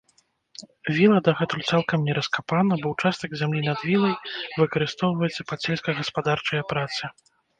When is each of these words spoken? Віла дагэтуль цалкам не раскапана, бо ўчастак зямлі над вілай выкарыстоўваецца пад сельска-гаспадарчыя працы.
Віла 0.97 1.17
дагэтуль 1.27 1.61
цалкам 1.71 1.99
не 2.07 2.13
раскапана, 2.19 2.73
бо 2.85 2.93
ўчастак 2.95 3.31
зямлі 3.43 3.61
над 3.69 3.79
вілай 3.91 4.15
выкарыстоўваецца 4.61 5.41
пад 5.51 5.59
сельска-гаспадарчыя 5.67 6.61
працы. 6.75 7.03